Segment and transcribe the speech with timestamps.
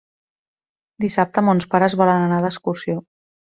[1.05, 2.99] Dissabte mons pares volen anar d'excursió.